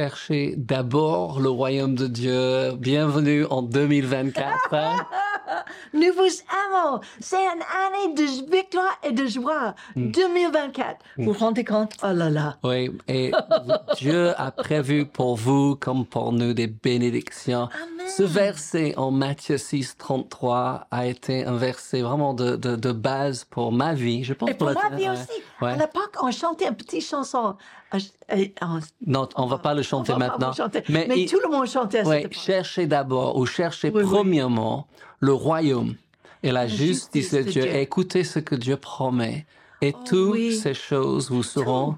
cherchez 0.00 0.52
d'abord 0.58 1.40
le 1.40 1.48
royaume 1.48 1.94
de 1.94 2.06
Dieu. 2.06 2.72
Bienvenue 2.72 3.46
en 3.48 3.62
2024. 3.62 4.44
Nous 5.94 6.12
vous 6.14 6.26
aimons. 6.26 7.00
C'est 7.18 7.36
une 7.36 7.62
année 7.62 8.14
de 8.14 8.50
victoire 8.54 8.98
et 9.02 9.12
de 9.12 9.26
joie. 9.26 9.74
2024. 9.96 10.96
Vous 11.16 11.32
vous 11.32 11.38
rendez 11.38 11.64
compte? 11.64 11.92
Oh 12.02 12.08
là 12.12 12.28
là. 12.28 12.58
Oui, 12.62 12.90
et 13.08 13.30
Dieu 13.96 14.38
a 14.38 14.50
prévu 14.50 15.06
pour 15.06 15.36
vous 15.36 15.76
comme 15.76 16.04
pour 16.04 16.30
nous 16.32 16.52
des 16.52 16.66
bénédictions. 16.66 17.68
Amen. 17.72 18.06
Ce 18.06 18.22
verset 18.22 18.92
en 18.98 19.10
Matthieu 19.10 19.56
6, 19.56 19.96
33 19.96 20.88
a 20.90 21.06
été 21.06 21.44
un 21.46 21.56
verset 21.56 22.02
vraiment 22.02 22.34
de, 22.34 22.56
de, 22.56 22.76
de 22.76 22.92
base 22.92 23.44
pour 23.44 23.72
ma 23.72 23.94
vie. 23.94 24.24
Je 24.24 24.34
pense 24.34 24.50
Et 24.50 24.54
pour 24.54 24.66
la- 24.66 24.74
moi, 24.74 24.82
vie 24.94 25.08
aussi. 25.08 25.42
Ouais. 25.62 25.70
À 25.72 25.76
l'époque, 25.76 26.14
on 26.22 26.30
chantait 26.30 26.68
une 26.68 26.74
petite 26.76 27.04
chanson. 27.04 27.56
Euh, 27.94 27.98
euh, 28.32 28.44
on- 28.60 28.80
Non, 29.06 29.28
on 29.36 29.46
va 29.46 29.58
pas 29.58 29.72
le 29.74 29.82
chanter 29.82 30.12
on 30.12 30.18
va 30.18 30.28
maintenant. 30.28 30.52
chanter. 30.52 30.82
Mais, 30.90 31.08
il- 31.16 31.30
tout 31.30 31.40
le 31.42 31.48
monde 31.50 31.66
chantait 31.66 32.00
à 32.00 32.04
Ouais, 32.06 32.28
cherchez 32.30 32.86
d'abord 32.86 33.36
ou 33.36 33.46
cherchez 33.46 33.88
Oui, 33.90 34.02
oui. 34.02 34.10
premièrement 34.10 34.86
le 35.20 35.32
royaume 35.32 35.94
et 36.42 36.52
la, 36.52 36.66
justice, 36.66 37.30
justice 37.30 37.32
de 37.32 37.38
de 37.38 37.50
Dieu. 37.50 37.62
Dieu. 37.62 37.74
Écoutez 37.76 38.22
ce 38.24 38.38
que 38.38 38.54
Dieu 38.54 38.76
promet 38.76 39.46
et 39.80 39.94
Oh, 39.96 40.02
toutes 40.06 40.32
oui. 40.32 40.56
ces 40.56 40.74
choses 40.74 41.30
vous 41.30 41.42
seront 41.42 41.96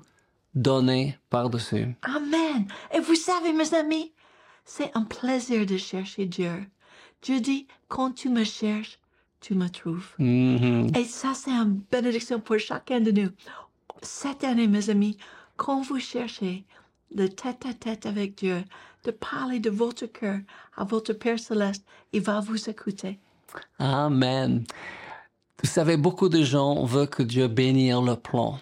données 0.54 1.18
par-dessus. 1.30 1.96
Amen. 2.02 2.66
Et 2.94 3.00
vous 3.00 3.14
savez, 3.14 3.52
mes 3.52 3.74
amis, 3.74 4.12
c'est 4.64 4.90
un 4.96 5.02
plaisir 5.02 5.66
de 5.66 5.76
chercher 5.76 6.26
Dieu. 6.26 6.52
Dieu 7.22 7.40
dit, 7.40 7.66
quand 7.88 8.12
tu 8.12 8.28
me 8.28 8.44
cherches, 8.44 8.98
tu 9.40 9.54
me 9.54 9.68
trouves. 9.68 10.08
Et 10.18 11.04
ça, 11.04 11.32
c'est 11.34 11.50
une 11.50 11.80
bénédiction 11.90 12.40
pour 12.40 12.58
chacun 12.58 13.00
de 13.00 13.10
nous. 13.10 13.28
Cette 14.02 14.44
année, 14.44 14.66
mes 14.68 14.90
amis, 14.90 15.16
quand 15.56 15.82
vous 15.82 15.98
cherchez 15.98 16.64
de 17.14 17.26
tête 17.26 17.64
à 17.66 17.74
tête 17.74 18.06
avec 18.06 18.36
Dieu, 18.36 18.62
de 19.04 19.10
parler 19.10 19.60
de 19.60 19.70
votre 19.70 20.06
cœur 20.06 20.38
à 20.76 20.84
votre 20.84 21.12
Père 21.12 21.38
céleste, 21.38 21.84
il 22.12 22.20
va 22.20 22.40
vous 22.40 22.68
écouter. 22.68 23.18
Amen. 23.78 24.64
Vous 25.62 25.68
savez, 25.68 25.96
beaucoup 25.96 26.28
de 26.28 26.42
gens 26.44 26.84
veulent 26.84 27.08
que 27.08 27.22
Dieu 27.24 27.48
bénisse 27.48 27.94
le 28.04 28.14
plan. 28.14 28.60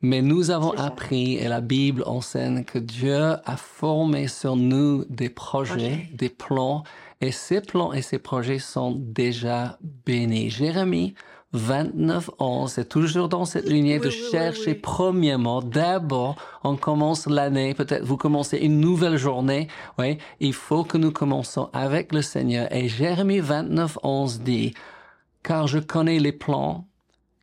Mais 0.00 0.20
nous 0.22 0.50
avons 0.50 0.72
Mm-hmm. 0.74 0.86
Appris, 0.86 1.34
et 1.36 1.48
la 1.48 1.60
Bible 1.60 2.02
enseigne, 2.06 2.64
que 2.64 2.78
Dieu 2.78 3.14
a 3.44 3.56
formé 3.56 4.26
sur 4.26 4.56
nous 4.56 5.04
des 5.08 5.28
projets, 5.28 5.74
Projets. 5.74 6.08
des 6.12 6.28
plans, 6.30 6.82
et 7.24 7.32
ces 7.32 7.62
plans 7.62 7.92
et 7.92 8.02
ces 8.02 8.18
projets 8.18 8.58
sont 8.58 8.92
déjà 8.92 9.78
bénis. 10.04 10.50
Jérémie 10.50 11.14
29, 11.52 12.30
11, 12.38 12.70
c'est 12.70 12.88
toujours 12.88 13.28
dans 13.28 13.44
cette 13.44 13.68
lignée 13.68 13.98
de 13.98 14.08
oui, 14.08 14.14
oui, 14.14 14.30
chercher 14.30 14.72
oui. 14.72 14.74
premièrement, 14.74 15.62
d'abord, 15.62 16.36
on 16.64 16.76
commence 16.76 17.26
l'année, 17.26 17.74
peut-être 17.74 18.04
vous 18.04 18.16
commencez 18.16 18.58
une 18.58 18.80
nouvelle 18.80 19.16
journée, 19.16 19.68
oui, 19.98 20.18
il 20.40 20.52
faut 20.52 20.84
que 20.84 20.98
nous 20.98 21.12
commençons 21.12 21.70
avec 21.72 22.12
le 22.12 22.22
Seigneur. 22.22 22.70
Et 22.74 22.88
Jérémie 22.88 23.38
29, 23.38 23.98
11 24.02 24.40
dit, 24.40 24.74
car 25.42 25.66
je 25.66 25.78
connais 25.78 26.18
les 26.18 26.32
plans 26.32 26.86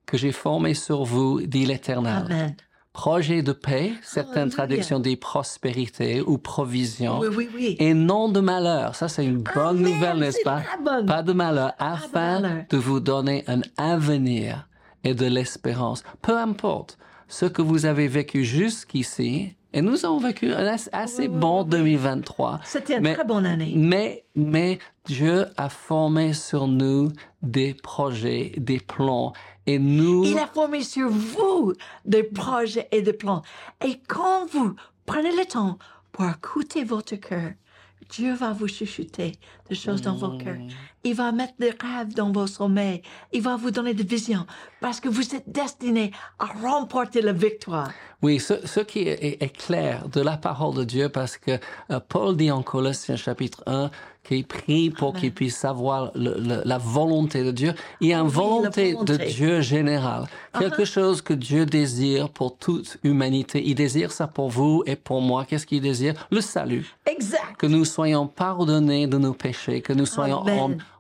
que 0.05 0.17
j'ai 0.17 0.33
formés 0.33 0.73
sur 0.73 1.05
vous, 1.05 1.41
dit 1.41 1.65
l'Éternel. 1.65 2.25
Amen. 2.25 2.55
Projet 2.93 3.41
de 3.41 3.53
paix, 3.53 3.93
certaines 4.03 4.33
Alléluia. 4.33 4.55
traductions 4.57 4.99
dit 4.99 5.15
prospérité 5.15 6.21
ou 6.21 6.37
provision, 6.37 7.19
Oui, 7.19 7.27
oui, 7.35 7.49
oui. 7.55 7.75
et 7.79 7.93
non 7.93 8.27
de 8.27 8.41
malheur. 8.41 8.95
Ça, 8.95 9.07
c'est 9.07 9.23
une 9.25 9.37
bonne 9.55 9.77
Amen, 9.79 9.93
nouvelle, 9.93 10.17
n'est-ce 10.17 10.43
pas? 10.43 10.61
bonne. 10.83 11.05
Pas 11.05 11.23
de 11.23 11.31
malheur, 11.31 11.71
afin 11.79 12.41
malheur. 12.41 12.63
de 12.69 12.77
vous 12.77 12.99
donner 12.99 13.45
un 13.47 13.61
avenir 13.77 14.67
et 15.05 15.13
de 15.13 15.25
l'espérance. 15.25 16.03
Peu 16.21 16.37
importe 16.37 16.97
ce 17.29 17.45
que 17.45 17.61
vous 17.61 17.85
avez 17.85 18.09
vécu 18.09 18.43
jusqu'ici, 18.43 19.55
et 19.73 19.81
nous 19.81 20.05
avons 20.05 20.17
vécu 20.19 20.51
un 20.53 20.67
as- 20.67 20.89
assez 20.91 21.29
bon 21.29 21.59
oui, 21.59 21.63
oui. 21.63 21.69
2023. 21.95 22.59
C'était 22.65 22.97
une 22.97 23.03
Mais- 23.03 23.13
très 23.13 23.23
bonne 23.23 23.45
année. 23.45 23.71
Mais, 23.73 24.25
mais 24.35 24.79
Dieu 25.05 25.45
a 25.55 25.69
formé 25.69 26.33
sur 26.33 26.67
nous 26.67 27.07
des 27.41 27.73
projets, 27.73 28.51
des 28.57 28.81
plans, 28.81 29.31
et 29.67 29.79
nous, 29.79 30.23
Il 30.25 30.37
a 30.37 30.47
formé 30.47 30.83
sur 30.83 31.09
vous 31.09 31.73
des 32.05 32.23
projets 32.23 32.87
et 32.91 33.01
des 33.01 33.13
plans. 33.13 33.43
Et 33.85 33.99
quand 34.07 34.45
vous 34.51 34.75
prenez 35.05 35.35
le 35.35 35.45
temps 35.45 35.77
pour 36.11 36.25
écouter 36.25 36.83
votre 36.83 37.15
cœur, 37.15 37.51
Dieu 38.09 38.33
va 38.33 38.53
vous 38.53 38.67
chuchoter 38.67 39.33
des 39.71 39.75
choses 39.75 40.01
dans 40.01 40.15
vos 40.15 40.37
cœurs. 40.37 40.57
Il 41.05 41.15
va 41.15 41.31
mettre 41.31 41.53
des 41.57 41.69
rêves 41.69 42.13
dans 42.13 42.29
vos 42.31 42.45
sommeils. 42.45 43.01
Il 43.31 43.41
va 43.41 43.55
vous 43.55 43.71
donner 43.71 43.93
des 43.93 44.03
visions 44.03 44.45
parce 44.81 44.99
que 44.99 45.07
vous 45.07 45.33
êtes 45.33 45.49
destinés 45.49 46.11
à 46.39 46.45
remporter 46.45 47.21
la 47.21 47.31
victoire. 47.31 47.89
Oui, 48.21 48.39
ce, 48.39 48.55
ce 48.67 48.81
qui 48.81 48.99
est, 49.07 49.57
clair 49.57 50.07
de 50.09 50.19
la 50.21 50.35
parole 50.37 50.75
de 50.75 50.83
Dieu, 50.83 51.07
parce 51.09 51.37
que 51.37 51.51
euh, 51.89 51.99
Paul 52.07 52.35
dit 52.35 52.51
en 52.51 52.61
Colossiens 52.61 53.15
chapitre 53.15 53.63
1 53.65 53.89
qu'il 54.23 54.45
prie 54.45 54.91
pour 54.91 55.13
qu'il 55.15 55.33
puisse 55.33 55.55
savoir 55.57 56.11
le- 56.13 56.35
le- 56.37 56.61
la 56.63 56.77
volonté 56.77 57.43
de 57.43 57.49
Dieu. 57.49 57.73
Il 58.01 58.09
y 58.09 58.13
a 58.13 58.19
une 58.19 58.27
Oui, 58.27 58.31
volonté, 58.33 58.91
volonté. 58.93 59.17
de 59.17 59.23
Dieu 59.25 59.61
générale, 59.61 60.25
quelque 60.59 60.85
chose 60.85 61.23
que 61.23 61.33
Dieu 61.33 61.65
désire 61.65 62.29
pour 62.29 62.55
toute 62.57 62.97
humanité. 63.03 63.63
Il 63.65 63.73
désire 63.73 64.11
ça 64.11 64.27
pour 64.27 64.49
vous 64.49 64.83
et 64.85 64.95
pour 64.95 65.21
moi. 65.21 65.45
Qu'est-ce 65.45 65.65
qu'il 65.65 65.81
désire? 65.81 66.13
Le 66.29 66.41
salut. 66.41 66.85
Exact. 67.07 67.55
Que 67.57 67.65
nous 67.65 67.83
soyons 67.85 68.27
pardonnés 68.27 69.07
de 69.07 69.17
nos 69.17 69.33
péchés, 69.33 69.60
que 69.65 69.93
nous 69.93 70.05
soyons 70.05 70.43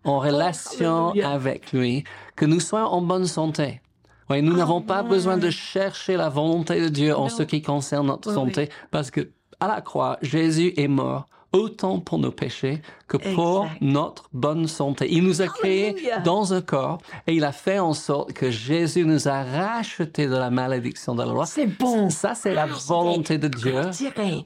en, 0.03 0.19
relation 0.19 1.13
avec 1.23 1.71
lui, 1.73 2.03
que 2.35 2.45
nous 2.45 2.59
soyons 2.59 2.87
en 2.87 3.01
bonne 3.01 3.25
santé. 3.27 3.81
Oui, 4.29 4.41
nous 4.41 4.55
n'avons 4.55 4.81
pas 4.81 5.03
besoin 5.03 5.37
de 5.37 5.49
chercher 5.49 6.15
la 6.15 6.29
volonté 6.29 6.79
de 6.79 6.87
Dieu 6.87 7.15
en 7.15 7.23
Non. 7.23 7.29
ce 7.29 7.43
qui 7.43 7.61
concerne 7.61 8.07
notre 8.07 8.29
Oui, 8.29 8.35
santé, 8.35 8.69
parce 8.89 9.11
que 9.11 9.29
à 9.59 9.67
la 9.67 9.81
croix, 9.81 10.17
Jésus 10.21 10.73
est 10.77 10.87
mort 10.87 11.25
autant 11.53 11.99
pour 11.99 12.17
nos 12.17 12.31
péchés 12.31 12.81
que 13.07 13.17
pour 13.17 13.65
Exact. 13.65 13.81
notre 13.81 14.29
bonne 14.31 14.67
santé. 14.67 15.07
Il 15.11 15.23
nous 15.23 15.41
a 15.41 15.47
créés 15.47 15.95
dans 16.23 16.53
un 16.53 16.61
corps 16.61 16.99
et 17.27 17.33
il 17.33 17.43
a 17.43 17.51
fait 17.51 17.79
en 17.79 17.93
sorte 17.93 18.33
que 18.33 18.49
Jésus 18.49 19.03
nous 19.05 19.27
a 19.27 19.43
rachetés 19.43 20.27
de 20.27 20.35
la 20.35 20.49
malédiction 20.49 21.13
de 21.13 21.23
la 21.23 21.31
loi. 21.31 21.45
C'est 21.45 21.67
bon. 21.67 22.09
Ça, 22.09 22.35
c'est 22.35 22.53
la 22.53 22.67
volonté 22.67 23.37
de 23.37 23.49
Dieu 23.49 23.81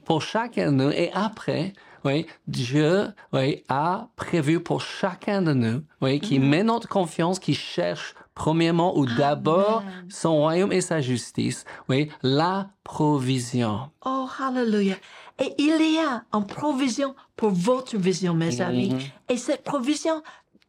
pour 0.04 0.22
chacun 0.22 0.72
de 0.72 0.76
nous. 0.76 0.90
Et 0.90 1.10
après, 1.14 1.74
oui, 2.06 2.26
Dieu 2.46 3.08
oui, 3.32 3.64
a 3.68 4.08
prévu 4.14 4.60
pour 4.60 4.80
chacun 4.80 5.42
de 5.42 5.52
nous, 5.52 5.82
oui, 6.00 6.20
qui 6.20 6.38
met 6.38 6.62
notre 6.62 6.88
confiance, 6.88 7.40
qui 7.40 7.54
cherche 7.54 8.14
premièrement 8.34 8.96
ou 8.96 9.06
d'abord 9.06 9.82
son 10.08 10.36
royaume 10.36 10.72
et 10.72 10.80
sa 10.80 11.00
justice, 11.00 11.64
oui, 11.88 12.08
la 12.22 12.68
provision. 12.84 13.90
Oh, 14.04 14.28
hallelujah. 14.38 14.96
Et 15.38 15.52
il 15.58 15.94
y 15.94 15.98
a 15.98 16.22
une 16.32 16.46
provision 16.46 17.16
pour 17.34 17.50
votre 17.50 17.96
vision, 17.96 18.34
mes 18.34 18.60
amis. 18.60 18.94
Et 19.28 19.36
cette 19.36 19.64
provision, 19.64 20.22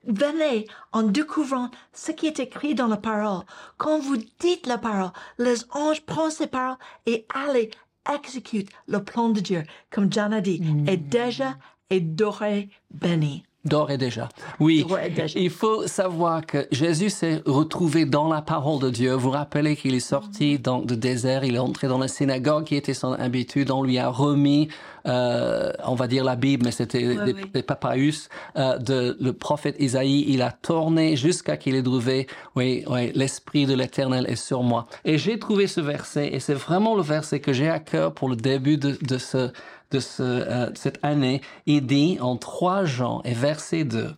venez 0.08 0.68
en 0.92 1.04
découvrant 1.04 1.70
ce 1.94 2.12
qui 2.12 2.28
est 2.28 2.40
écrit 2.40 2.74
dans 2.74 2.88
la 2.88 2.98
parole. 2.98 3.44
Quand 3.78 4.00
vous 4.00 4.18
dites 4.40 4.66
la 4.66 4.78
parole, 4.78 5.12
les 5.38 5.58
anges 5.72 6.02
prennent 6.02 6.32
ces 6.32 6.48
paroles 6.48 6.78
et 7.06 7.26
allez 7.34 7.70
exécuter 8.14 8.72
le 8.88 9.04
plan 9.04 9.30
de 9.30 9.40
Dieu. 9.40 9.64
Comme 9.92 10.12
John 10.12 10.34
a 10.34 10.42
dit, 10.42 10.62
est 10.88 10.98
déjà 10.98 11.56
et 11.90 12.00
doré 12.00 12.70
béni. 12.92 13.44
D'ores 13.66 13.92
et 13.92 13.98
déjà. 13.98 14.30
Oui, 14.62 14.86
D'ores 14.88 15.00
et 15.00 15.10
déjà. 15.10 15.38
il 15.38 15.50
faut 15.50 15.88
savoir 15.88 16.46
que 16.46 16.68
Jésus 16.72 17.10
s'est 17.10 17.42
retrouvé 17.46 18.06
dans 18.06 18.30
la 18.30 18.42
parole 18.42 18.80
de 18.80 18.90
Dieu. 18.90 19.14
Vous 19.14 19.30
rappelez 19.30 19.76
qu'il 19.76 19.94
est 19.94 20.00
sorti 20.00 20.58
dans 20.58 20.80
le 20.80 20.96
désert, 20.96 21.44
il 21.44 21.56
est 21.56 21.60
entré 21.60 21.88
dans 21.90 21.98
la 21.98 22.08
synagogue 22.08 22.64
qui 22.64 22.76
était 22.76 22.94
son 22.94 23.12
habitude, 23.14 23.72
on 23.72 23.84
lui 23.84 23.98
a 23.98 24.08
remis, 24.10 24.70
euh, 25.08 25.72
on 25.86 25.96
va 25.96 26.08
dire 26.08 26.24
la 26.24 26.36
Bible, 26.36 26.66
mais 26.66 26.72
c'était 26.72 27.02
des, 27.02 27.34
oui. 27.34 27.50
des 27.54 27.64
papyrus 27.64 28.30
euh, 28.58 28.78
de 28.78 29.18
le 29.20 29.34
prophète 29.34 29.76
Isaïe. 29.80 30.26
Il 30.28 30.42
a 30.42 30.52
tourné 30.52 31.16
jusqu'à 31.16 31.58
qu'il 31.58 31.76
ait 31.76 31.84
trouvé, 31.84 32.28
oui, 32.56 32.84
oui, 32.88 33.12
l'esprit 33.16 33.66
de 33.66 33.74
l'Éternel 33.74 34.26
est 34.28 34.36
sur 34.36 34.64
moi. 34.64 34.88
Et 35.06 35.18
j'ai 35.18 35.40
trouvé 35.40 35.68
ce 35.68 35.82
verset, 35.82 36.30
et 36.34 36.40
c'est 36.40 36.54
vraiment 36.54 36.96
le 36.96 37.04
verset 37.04 37.40
que 37.40 37.54
j'ai 37.54 37.70
à 37.70 37.80
cœur 37.80 38.14
pour 38.14 38.30
le 38.30 38.36
début 38.36 38.78
de, 38.78 38.98
de 39.02 39.18
ce 39.18 39.52
de 39.92 40.00
ce, 40.00 40.24
euh, 40.24 40.70
cette 40.76 41.00
année, 41.04 41.42
il 41.66 41.86
dit 41.86 42.18
en 42.20 42.36
3 42.36 42.86
Jean 42.86 43.22
et 43.24 43.34
verset 43.34 43.86
2, 43.86 44.14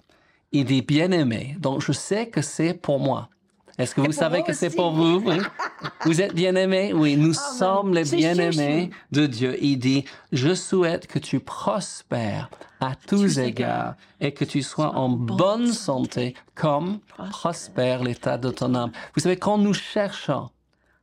il 0.52 0.66
dit 0.66 0.82
bien-aimé, 0.82 1.56
donc 1.60 1.82
je 1.82 1.92
sais 1.92 2.28
que 2.28 2.42
c'est 2.42 2.74
pour 2.74 3.00
moi. 3.00 3.30
Est-ce 3.80 3.96
que 3.96 4.02
vous 4.02 4.12
savez 4.12 4.44
que 4.44 4.52
c'est 4.52 4.76
pour 4.76 4.92
vous? 4.92 5.24
Oui. 5.26 5.38
Vous 6.04 6.22
êtes 6.22 6.36
bien-aimés? 6.36 6.92
Oui, 6.94 7.16
nous 7.16 7.34
sommes 7.34 7.94
les 7.94 8.04
bien-aimés 8.04 8.90
de 9.14 9.26
Dieu. 9.26 9.58
Il 9.62 9.78
dit, 9.78 10.04
je 10.34 10.54
souhaite 10.54 11.08
que 11.08 11.18
tu 11.18 11.40
prospères 11.40 12.50
à 12.82 12.92
tous 13.08 13.40
égards 13.40 13.96
et 14.20 14.34
que 14.34 14.44
tu 14.44 14.64
sois 14.64 14.94
en 14.96 15.08
bonne 15.08 15.72
santé 15.72 16.36
comme 16.56 17.00
prospère 17.30 18.04
l'état 18.04 18.38
de 18.38 18.50
ton 18.50 18.76
âme. 18.76 18.92
Vous 19.16 19.22
savez, 19.22 19.38
quand 19.38 19.58
nous 19.58 19.74
cherchons 19.74 20.50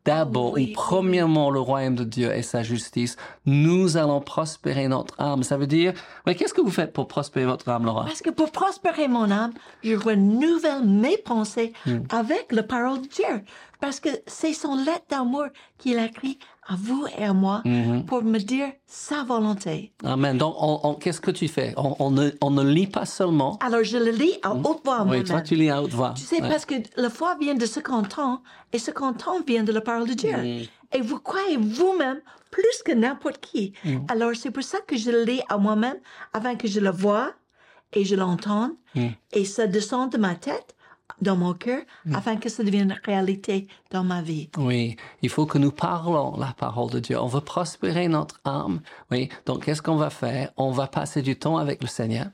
d'abord 0.07 0.55
ou 0.55 0.67
premièrement 0.73 1.51
le 1.51 1.61
royaume 1.61 1.97
de 1.97 2.05
Dieu 2.05 2.33
et 2.35 2.43
sa 2.43 2.63
justice, 2.63 3.17
nous 3.45 3.97
allons 3.99 4.21
prospérer 4.21 4.89
notre 4.89 5.21
âme. 5.21 5.43
Ça 5.43 5.57
veut 5.59 5.67
dire, 5.67 5.93
ouais, 6.27 6.35
qu'est-ce 6.35 6.55
que 6.55 6.63
vous 6.63 6.71
faites 6.71 6.93
pour 6.93 7.09
prospérer 7.09 7.45
votre 7.47 7.69
âme, 7.69 7.85
Laura? 7.85 8.05
Parce 8.05 8.23
que 8.23 8.31
pour 8.31 8.51
prospérer 8.53 9.09
mon 9.09 9.31
âme, 9.31 9.53
je 9.83 9.95
renouvelle 9.95 10.85
mes 10.87 11.19
pensées 11.19 11.73
Hmm. 11.85 11.99
avec 12.11 12.53
la 12.53 12.63
parole 12.63 13.03
de 13.03 13.07
Dieu. 13.09 13.43
Parce 13.81 14.01
que 14.01 14.09
c'est 14.27 14.55
son 14.55 14.77
lettre 14.77 15.05
d'amour 15.11 15.47
qu'il 15.79 15.99
a 15.99 16.07
écrit 16.07 16.39
à 16.69 16.75
vous 16.77 17.07
et 17.19 17.25
à 17.25 17.33
moi 17.33 17.63
Mhm. 17.65 18.05
pour 18.07 18.23
me 18.23 18.39
dire 18.39 18.69
sa 18.87 19.23
volonté. 19.25 19.93
Amen. 20.05 20.37
Donc, 20.39 20.55
on- 20.59 20.81
on- 20.83 20.95
qu'est-ce 20.95 21.21
que 21.21 21.31
tu 21.31 21.49
fais? 21.49 21.75
On, 21.77 21.95
on 21.99 22.11
ne, 22.11 22.31
on 22.41 22.51
ne 22.51 22.63
lit 22.65 22.87
pas 22.89 23.07
seulement. 23.07 23.59
Alors 23.61 23.85
je 23.85 23.99
le 23.99 24.11
lis 24.11 24.35
à 24.43 24.53
haute 24.55 24.81
voix 24.85 25.05
Oui, 25.05 25.23
toi, 25.25 25.41
tu 25.43 25.55
lis 25.55 25.71
à 25.71 25.83
haute 25.83 25.93
voix. 25.93 26.13
Tu 26.17 26.23
sais, 26.23 26.43
Ouais. 26.43 26.49
parce 26.49 26.65
que 26.67 26.75
la 26.97 27.11
foi 27.11 27.37
vient 27.41 27.55
de 27.55 27.67
ce 27.67 27.81
qu'on 27.81 27.95
entend, 27.99 28.43
et 28.73 28.79
ce 28.79 28.91
qu'on 28.91 29.09
entend 29.09 29.41
vient 29.47 29.63
de 29.65 29.73
la 29.73 29.81
parole 29.81 30.09
de 30.09 30.15
Dieu. 30.15 30.37
Mm. 30.37 30.67
Et 30.97 31.01
vous 31.01 31.19
croyez 31.19 31.57
vous-même 31.57 32.21
plus 32.51 32.83
que 32.85 32.93
n'importe 32.93 33.39
qui. 33.41 33.73
Mm. 33.85 33.99
Alors, 34.09 34.33
c'est 34.35 34.51
pour 34.51 34.63
ça 34.63 34.79
que 34.87 34.97
je 34.97 35.11
le 35.11 35.25
lis 35.25 35.41
à 35.49 35.59
moi-même, 35.59 35.97
afin 36.33 36.55
que 36.57 36.69
je 36.69 36.81
le 36.81 36.91
vois 36.91 37.33
et 37.93 38.05
je 38.05 38.15
l'entende, 38.17 38.73
et 39.33 39.45
ça 39.45 39.67
descend 39.67 40.11
de 40.13 40.19
ma 40.19 40.35
tête, 40.35 40.75
dans 41.21 41.37
mon 41.37 41.55
cœur, 41.55 41.83
Mm. 42.05 42.15
afin 42.15 42.37
que 42.37 42.49
ça 42.49 42.63
devienne 42.63 42.99
réalité 43.05 43.69
dans 43.91 44.05
ma 44.05 44.23
vie. 44.23 44.51
Oui, 44.59 44.97
il 45.23 45.29
faut 45.31 45.47
que 45.47 45.59
nous 45.59 45.73
parlons 45.73 46.37
la 46.37 46.53
parole 46.57 46.91
de 46.91 46.99
Dieu. 47.01 47.19
On 47.19 47.27
veut 47.27 47.41
prospérer 47.41 48.09
notre 48.09 48.41
âme. 48.45 48.81
Oui, 49.11 49.29
donc 49.47 49.65
qu'est-ce 49.65 49.83
qu'on 49.83 49.97
va 49.97 50.11
faire? 50.11 50.51
On 50.57 50.71
va 50.73 50.87
passer 50.89 51.23
du 51.23 51.37
temps 51.37 51.57
avec 51.59 51.83
le 51.83 51.89
Seigneur. 51.89 52.27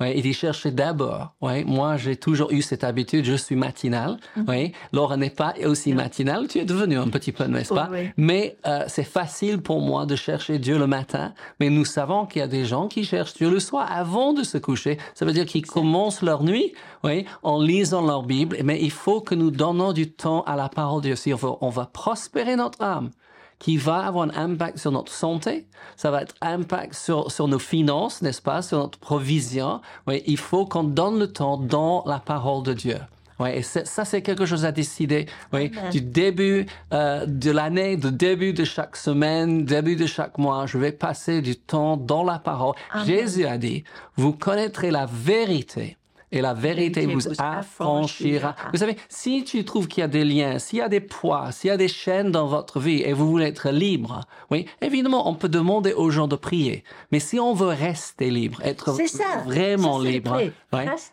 Oui, 0.00 0.12
il 0.16 0.22
dit 0.22 0.32
chercher 0.32 0.70
d'abord. 0.70 1.34
Oui, 1.40 1.64
moi 1.64 1.96
j'ai 1.96 2.16
toujours 2.16 2.50
eu 2.50 2.62
cette 2.62 2.84
habitude. 2.84 3.24
Je 3.24 3.34
suis 3.34 3.56
matinal. 3.56 4.18
Oui, 4.48 4.72
Laura 4.92 5.16
n'est 5.16 5.30
pas 5.30 5.54
aussi 5.64 5.92
matinale. 5.92 6.48
Tu 6.48 6.58
es 6.58 6.64
devenu 6.64 6.96
un 6.98 7.08
petit 7.08 7.32
peu, 7.32 7.44
n'est-ce 7.44 7.72
pas? 7.72 7.88
Oui. 7.90 8.10
Mais 8.16 8.56
euh, 8.66 8.84
c'est 8.88 9.04
facile 9.04 9.60
pour 9.60 9.80
moi 9.80 10.06
de 10.06 10.16
chercher 10.16 10.58
Dieu 10.58 10.78
le 10.78 10.86
matin. 10.86 11.34
Mais 11.60 11.70
nous 11.70 11.84
savons 11.84 12.26
qu'il 12.26 12.40
y 12.40 12.42
a 12.42 12.48
des 12.48 12.64
gens 12.64 12.88
qui 12.88 13.04
cherchent 13.04 13.34
Dieu 13.34 13.50
le 13.50 13.60
soir 13.60 13.90
avant 13.90 14.32
de 14.32 14.42
se 14.42 14.58
coucher. 14.58 14.98
Ça 15.14 15.24
veut 15.24 15.32
dire 15.32 15.46
qu'ils 15.46 15.66
commencent 15.66 16.22
leur 16.22 16.42
nuit, 16.42 16.72
oui, 17.02 17.26
en 17.42 17.60
lisant 17.60 18.04
leur 18.04 18.22
Bible. 18.22 18.58
Mais 18.64 18.80
il 18.80 18.90
faut 18.90 19.20
que 19.20 19.34
nous 19.34 19.50
donnons 19.50 19.92
du 19.92 20.10
temps 20.10 20.42
à 20.42 20.56
la 20.56 20.68
parole 20.68 21.02
de 21.02 21.08
Dieu. 21.08 21.16
Si 21.16 21.32
on 21.32 21.36
veut, 21.36 21.50
on 21.60 21.70
va 21.70 21.86
prospérer 21.86 22.56
notre 22.56 22.82
âme, 22.82 23.10
qui 23.58 23.76
va 23.76 24.06
avoir 24.06 24.28
un 24.28 24.34
impact 24.36 24.78
sur 24.78 24.92
notre 24.92 25.12
santé, 25.12 25.66
ça 25.96 26.10
va 26.10 26.22
être 26.22 26.34
impact 26.40 26.94
sur, 26.94 27.30
sur 27.30 27.48
nos 27.48 27.58
finances, 27.58 28.22
n'est-ce 28.22 28.42
pas, 28.42 28.62
sur 28.62 28.78
notre 28.78 28.98
provision. 28.98 29.80
Oui, 30.06 30.22
il 30.26 30.38
faut 30.38 30.66
qu'on 30.66 30.84
donne 30.84 31.18
le 31.18 31.32
temps 31.32 31.56
dans 31.56 32.02
la 32.06 32.18
parole 32.18 32.62
de 32.62 32.72
Dieu. 32.72 32.98
Oui, 33.40 33.50
et 33.52 33.62
ça, 33.62 34.04
c'est 34.04 34.22
quelque 34.22 34.46
chose 34.46 34.64
à 34.64 34.70
décider. 34.70 35.26
Oui, 35.52 35.72
Amen. 35.76 35.90
du 35.90 36.00
début 36.00 36.66
euh, 36.92 37.26
de 37.26 37.50
l'année, 37.50 37.96
du 37.96 38.12
début 38.12 38.52
de 38.52 38.62
chaque 38.64 38.96
semaine, 38.96 39.64
début 39.64 39.96
de 39.96 40.06
chaque 40.06 40.38
mois, 40.38 40.66
je 40.66 40.78
vais 40.78 40.92
passer 40.92 41.42
du 41.42 41.56
temps 41.56 41.96
dans 41.96 42.22
la 42.22 42.38
parole. 42.38 42.74
Amen. 42.92 43.06
Jésus 43.06 43.46
a 43.46 43.58
dit, 43.58 43.82
vous 44.16 44.32
connaîtrez 44.32 44.92
la 44.92 45.06
vérité. 45.06 45.96
Et 46.34 46.40
la 46.40 46.52
vérité 46.52 47.06
vous 47.06 47.20
affranchira. 47.38 48.56
Vous 48.72 48.78
savez, 48.78 48.96
si 49.08 49.44
tu 49.44 49.64
trouves 49.64 49.86
qu'il 49.86 50.00
y 50.00 50.04
a 50.04 50.08
des 50.08 50.24
liens, 50.24 50.58
s'il 50.58 50.80
y 50.80 50.82
a 50.82 50.88
des 50.88 51.00
poids, 51.00 51.52
s'il 51.52 51.68
y 51.68 51.70
a 51.70 51.76
des 51.76 51.86
chaînes 51.86 52.32
dans 52.32 52.48
votre 52.48 52.80
vie 52.80 53.02
et 53.02 53.12
vous 53.12 53.28
voulez 53.28 53.46
être 53.46 53.70
libre, 53.70 54.22
oui, 54.50 54.66
évidemment, 54.80 55.28
on 55.28 55.34
peut 55.34 55.48
demander 55.48 55.92
aux 55.92 56.10
gens 56.10 56.26
de 56.26 56.34
prier. 56.34 56.82
Mais 57.12 57.20
si 57.20 57.38
on 57.38 57.54
veut 57.54 57.68
rester 57.68 58.30
libre, 58.30 58.60
être 58.64 58.92
ça. 59.06 59.42
vraiment 59.46 60.00
Ça, 60.00 60.08
libre, 60.08 60.38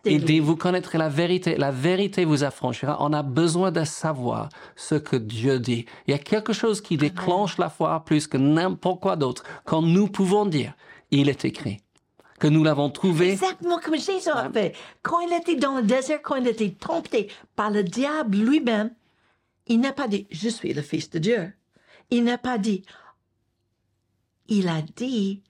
dit, 0.04 0.18
libre. 0.18 0.48
vous 0.48 0.56
connaîtrez 0.56 0.98
la 0.98 1.10
vérité, 1.10 1.56
la 1.56 1.70
vérité 1.72 2.26
vous 2.26 2.44
affranchira. 2.44 2.98
On 3.00 3.14
a 3.14 3.22
besoin 3.22 3.70
de 3.72 3.84
savoir 3.84 4.50
ce 4.76 4.96
que 4.96 5.16
Dieu 5.16 5.60
dit. 5.60 5.86
Il 6.08 6.12
y 6.12 6.16
a 6.16 6.18
quelque 6.20 6.52
chose 6.52 6.82
qui 6.82 6.98
déclenche 6.98 7.60
la 7.60 7.70
foi 7.70 8.04
plus 8.04 8.26
que 8.26 8.38
n'importe 8.38 9.02
quoi 9.02 9.16
d'autre 9.16 9.44
quand 9.66 9.84
nous 9.84 10.08
pouvons 10.08 10.46
dire, 10.48 10.74
il 11.12 11.30
est 11.30 11.46
écrit, 11.46 11.78
que 12.42 12.48
nous 12.48 12.64
l'avons 12.64 12.90
trouvé. 12.90 13.34
Exactement 13.34 13.80
comme 13.80 13.98
Jésus 13.98 14.30
a 14.30 14.50
fait. 14.52 14.76
Quand 15.04 15.20
il 15.20 15.32
était 15.32 15.56
dans 15.56 15.78
le 15.78 15.84
désert, 15.84 16.24
quand 16.24 16.38
il 16.38 16.48
était 16.48 16.72
tenté 16.72 17.30
par 17.56 17.70
le 17.70 17.84
diable 17.84 18.36
lui-même, 18.36 18.92
il 19.68 19.80
n'a 19.80 19.94
pas 19.94 20.08
dit 20.08 20.26
Je 20.32 20.50
suis 20.50 20.74
le 20.74 20.82
Fils 20.82 21.12
de 21.12 21.20
Dieu. 21.20 21.54
Il 22.10 22.24
n'a 22.24 22.40
pas 22.40 22.58
dit 22.58 22.84
Il 24.48 24.68
a 24.68 24.82
dit 24.82 25.44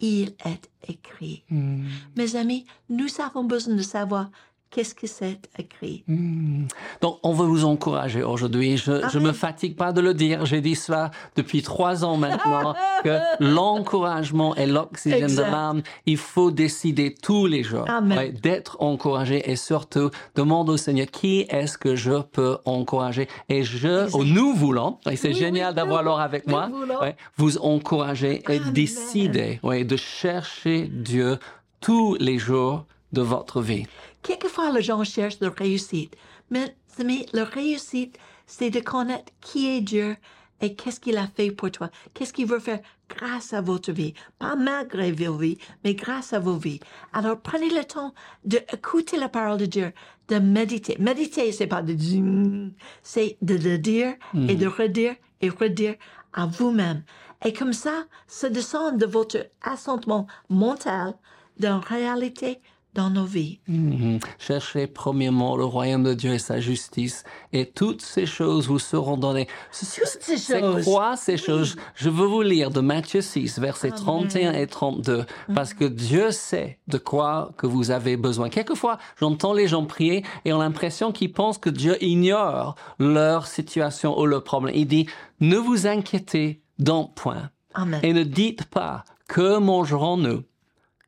Il 0.00 0.34
est 0.44 0.68
écrit. 0.88 1.44
Hmm. 1.48 1.86
Mes 2.16 2.34
amis, 2.34 2.66
nous 2.88 3.08
avons 3.20 3.44
besoin 3.44 3.76
de 3.76 3.82
savoir 3.82 4.28
qu'est-ce 4.72 4.94
que 4.94 5.06
c'est 5.06 5.38
écrit. 5.58 6.02
Hmm. 6.08 6.66
Donc, 7.00 7.18
on 7.22 7.32
veut 7.32 7.46
vous 7.46 7.64
encourager 7.64 8.22
aujourd'hui. 8.22 8.76
Je, 8.76 9.06
je 9.12 9.18
me 9.18 9.32
fatigue 9.32 9.76
pas 9.76 9.92
de 9.92 10.00
le 10.00 10.14
dire. 10.14 10.46
J'ai 10.46 10.60
dit 10.60 10.74
cela 10.74 11.10
depuis 11.36 11.62
trois 11.62 12.04
ans 12.04 12.16
maintenant, 12.16 12.74
que 13.04 13.18
l'encouragement 13.38 14.56
est 14.56 14.66
l'oxygène 14.66 15.34
de 15.34 15.42
l'âme. 15.42 15.82
Il 16.06 16.16
faut 16.16 16.50
décider 16.50 17.14
tous 17.14 17.46
les 17.46 17.62
jours 17.62 17.86
ouais, 18.16 18.30
d'être 18.32 18.78
encouragé 18.80 19.50
et 19.50 19.56
surtout 19.56 20.10
demande 20.34 20.70
au 20.70 20.76
Seigneur 20.76 21.06
qui 21.06 21.46
est-ce 21.50 21.76
que 21.76 21.94
je 21.94 22.22
peux 22.22 22.58
encourager? 22.64 23.28
Et 23.48 23.62
je, 23.62 24.08
oh, 24.14 24.24
nous 24.24 24.54
voulons, 24.54 24.98
et 25.10 25.16
c'est 25.16 25.28
Oui, 25.28 25.34
génial 25.34 25.70
oui, 25.70 25.76
d'avoir 25.76 26.02
Laure 26.02 26.20
avec 26.20 26.46
moi, 26.46 26.70
ouais, 27.00 27.14
vous 27.36 27.58
encourager 27.58 28.42
et 28.48 28.56
Amen. 28.56 28.72
décider 28.72 29.60
ouais, 29.62 29.84
de 29.84 29.96
chercher 29.96 30.88
Dieu 30.90 31.38
tous 31.80 32.16
les 32.18 32.38
jours 32.38 32.86
de 33.12 33.20
votre 33.20 33.60
vie. 33.60 33.84
Quelquefois, 34.22 34.70
les 34.72 34.82
gens 34.82 35.02
cherchent 35.04 35.40
leur 35.40 35.54
réussite? 35.54 36.16
Mais, 36.50 36.76
amis, 36.98 37.26
leur 37.32 37.48
réussite, 37.48 38.18
c'est 38.46 38.70
de 38.70 38.80
connaître 38.80 39.32
qui 39.40 39.68
est 39.68 39.80
Dieu 39.80 40.16
et 40.60 40.74
qu'est-ce 40.74 41.00
qu'il 41.00 41.16
a 41.16 41.26
fait 41.26 41.50
pour 41.50 41.70
toi. 41.72 41.90
Qu'est-ce 42.14 42.32
qu'il 42.32 42.46
veut 42.46 42.60
faire 42.60 42.80
grâce 43.08 43.52
à 43.52 43.60
votre 43.60 43.90
vie? 43.90 44.14
Pas 44.38 44.54
malgré 44.54 45.10
vos 45.10 45.36
vies, 45.36 45.58
mais 45.82 45.94
grâce 45.94 46.32
à 46.32 46.38
vos 46.38 46.56
vies. 46.56 46.78
Alors, 47.12 47.40
prenez 47.40 47.68
le 47.68 47.84
temps 47.84 48.14
d'écouter 48.44 49.16
la 49.16 49.28
parole 49.28 49.58
de 49.58 49.66
Dieu, 49.66 49.92
de 50.28 50.38
méditer. 50.38 50.96
Méditer, 51.00 51.50
c'est 51.50 51.66
pas 51.66 51.82
de 51.82 51.94
dire, 51.94 52.70
c'est 53.02 53.36
de 53.42 53.56
le 53.56 53.78
dire 53.78 54.14
et 54.48 54.54
de 54.54 54.66
redire 54.68 55.16
et 55.40 55.48
redire 55.48 55.96
à 56.32 56.46
vous-même. 56.46 57.02
Et 57.44 57.52
comme 57.52 57.72
ça, 57.72 58.04
ça 58.28 58.48
descend 58.48 58.98
de 58.98 59.06
votre 59.06 59.48
assentement 59.62 60.28
mental 60.48 61.14
dans 61.58 61.80
la 61.80 61.80
réalité 61.80 62.60
dans 62.94 63.08
nos 63.10 63.24
vies. 63.24 63.60
Mhm. 63.68 64.18
Cherchez 64.38 64.86
premièrement 64.86 65.56
le 65.56 65.64
royaume 65.64 66.02
de 66.02 66.14
Dieu 66.14 66.34
et 66.34 66.38
sa 66.38 66.60
justice, 66.60 67.24
et 67.52 67.66
toutes 67.66 68.02
ces 68.02 68.26
choses 68.26 68.68
vous 68.68 68.78
seront 68.78 69.16
données. 69.16 69.46
Toutes 69.46 69.88
ces 69.88 70.36
C'est 70.36 70.60
choses. 70.60 70.84
quoi 70.84 71.16
ces 71.16 71.36
choses? 71.36 71.76
Je 71.94 72.10
veux 72.10 72.26
vous 72.26 72.42
lire 72.42 72.70
de 72.70 72.80
Matthieu 72.80 73.20
6, 73.22 73.58
versets 73.58 73.90
31 73.90 74.52
et 74.52 74.66
32, 74.66 75.24
parce 75.54 75.72
que 75.72 75.84
Dieu 75.84 76.30
sait 76.30 76.78
de 76.86 76.98
quoi 76.98 77.52
que 77.56 77.66
vous 77.66 77.90
avez 77.90 78.16
besoin. 78.16 78.50
Quelquefois, 78.50 78.98
j'entends 79.18 79.54
les 79.54 79.68
gens 79.68 79.84
prier 79.86 80.24
et 80.44 80.52
ont 80.52 80.58
l'impression 80.58 81.12
qu'ils 81.12 81.32
pensent 81.32 81.58
que 81.58 81.70
Dieu 81.70 82.02
ignore 82.04 82.74
leur 82.98 83.46
situation 83.46 84.18
ou 84.18 84.26
leur 84.26 84.44
problème. 84.44 84.74
Il 84.76 84.86
dit, 84.86 85.06
ne 85.40 85.56
vous 85.56 85.86
inquiétez 85.86 86.62
donc 86.78 87.14
point. 87.14 87.50
Amen. 87.74 88.00
Et 88.02 88.12
ne 88.12 88.22
dites 88.22 88.64
pas, 88.66 89.04
que 89.28 89.56
mangerons-nous? 89.58 90.42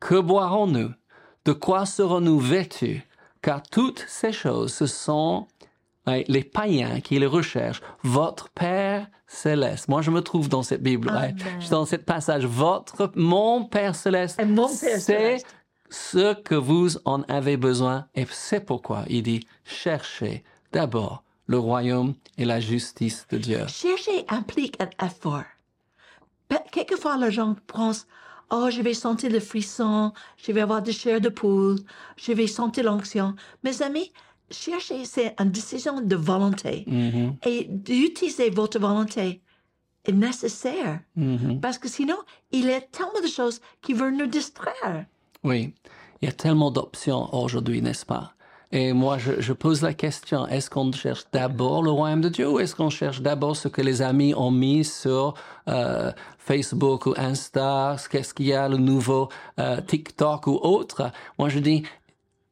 Que 0.01 0.19
boirons-nous? 0.19 0.91
De 1.45 1.53
quoi 1.53 1.87
serons-nous 1.87 2.39
vêtus? 2.39 3.03
Car 3.43 3.63
toutes 3.63 4.05
ces 4.09 4.33
choses, 4.33 4.73
ce 4.73 4.87
sont 4.87 5.47
ouais, 6.07 6.25
les 6.29 6.43
païens 6.45 7.01
qui 7.01 7.19
les 7.19 7.27
recherchent. 7.27 7.83
Votre 8.03 8.49
Père 8.51 9.07
céleste. 9.27 9.89
Moi, 9.89 10.01
je 10.03 10.11
me 10.11 10.23
trouve 10.23 10.49
dans 10.49 10.63
cette 10.63 10.83
Bible. 10.83 11.09
ouais. 11.09 11.17
Amen. 11.17 11.37
Je 11.59 11.63
suis 11.63 11.71
dans 11.71 11.85
cette 11.85 12.07
passage. 12.07 12.47
Votre, 12.47 13.13
mon 13.17 13.65
Père 13.65 13.95
céleste, 13.95 14.41
Et 14.41 14.45
mon 14.47 14.69
Père 14.69 14.77
c'est 14.77 15.01
céleste. 15.01 15.47
ce 15.91 16.35
que 16.35 16.55
vous 16.55 16.97
en 17.05 17.23
avez 17.23 17.57
besoin. 17.59 18.07
Et 18.15 18.27
c'est 18.31 18.61
pourquoi 18.65 19.05
il 19.09 19.23
dit, 19.25 19.47
cherchez 19.65 20.45
d'abord 20.73 21.23
le 21.47 21.59
royaume 21.59 22.15
et 22.39 22.47
la 22.47 22.59
justice 22.61 23.27
de 23.31 23.37
Dieu. 23.37 23.67
Chercher 23.69 24.25
implique 24.29 24.81
un 24.81 25.07
effort. 25.07 25.43
Quelquefois, 26.73 27.17
les 27.19 27.31
gens 27.31 27.55
pensent, 27.67 28.07
oh, 28.51 28.69
je 28.71 28.83
vais 28.83 28.95
sentir 28.95 29.31
le 29.31 29.41
frisson, 29.41 30.13
je 30.37 30.53
vais 30.53 30.61
avoir 30.61 30.83
des 30.83 30.93
chairs 30.93 31.21
de 31.21 31.29
poule, 31.29 31.79
je 32.17 32.33
vais 32.33 32.47
sentir 32.47 32.85
l'onction. 32.85 33.35
Mes 33.63 33.83
amis, 33.83 34.13
chercher, 34.51 35.05
c'est 35.05 35.35
une 35.41 35.51
décision 35.51 36.01
de 36.01 36.17
volonté. 36.17 36.85
Mhm, 36.87 37.37
Et 37.47 37.65
d'utiliser 37.69 38.51
votre 38.51 38.79
volonté 38.79 39.41
est 40.05 40.13
nécessaire. 40.13 41.01
mhm. 41.17 41.61
Parce 41.61 41.79
que 41.79 41.89
sinon, 41.89 42.17
il 42.53 42.67
y 42.67 42.73
a 42.73 42.81
tellement 42.81 43.21
de 43.23 43.29
choses 43.29 43.61
qui 43.83 43.95
veulent 43.95 44.17
nous 44.17 44.27
distraire. 44.27 45.07
Oui, 45.43 45.75
il 46.21 46.27
y 46.27 46.29
a 46.29 46.33
tellement 46.33 46.71
d'options 46.71 47.35
aujourd'hui, 47.35 47.81
n'est-ce 47.83 48.05
pas? 48.07 48.34
Et 48.73 48.93
moi, 48.93 49.19
je, 49.19 49.41
je 49.41 49.53
pose 49.53 49.83
la 49.83 49.95
question, 49.95 50.47
est-ce 50.49 50.69
qu'on 50.69 50.91
cherche 50.93 51.25
d'abord 51.33 51.83
le 51.83 51.91
royaume 51.91 52.21
de 52.21 52.29
Dieu 52.29 52.49
ou 52.49 52.59
est-ce 52.59 52.75
qu'on 52.75 52.91
cherche 52.91 53.21
d'abord 53.21 53.57
ce 53.57 53.69
que 53.69 53.81
les 53.81 54.03
amis 54.03 54.35
ont 54.35 54.51
mis 54.51 54.85
sur 54.85 55.35
euh, 55.69 56.11
Facebook 56.39 57.07
ou 57.07 57.15
Insta, 57.17 57.97
qu'est-ce 58.11 58.35
qu'il 58.35 58.47
y 58.47 58.53
a, 58.53 58.69
le 58.69 58.77
nouveau 58.77 59.29
euh, 59.59 59.81
TikTok 59.81 60.47
ou 60.47 60.59
autre? 60.63 61.11
Moi, 61.39 61.49
je 61.49 61.59
dis, 61.59 61.85